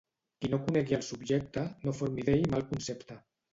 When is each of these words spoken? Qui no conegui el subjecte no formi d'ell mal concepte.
Qui 0.45 0.49
no 0.53 0.59
conegui 0.69 0.97
el 0.99 1.03
subjecte 1.09 1.67
no 1.85 1.95
formi 2.01 2.27
d'ell 2.31 2.51
mal 2.57 2.67
concepte. 2.75 3.23